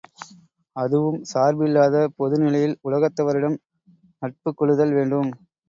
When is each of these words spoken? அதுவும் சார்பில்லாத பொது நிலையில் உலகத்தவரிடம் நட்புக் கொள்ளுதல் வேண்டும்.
அதுவும் 0.75 1.19
சார்பில்லாத 1.31 2.01
பொது 2.17 2.35
நிலையில் 2.43 2.75
உலகத்தவரிடம் 2.83 3.59
நட்புக் 4.21 4.59
கொள்ளுதல் 4.59 4.95
வேண்டும். 4.97 5.31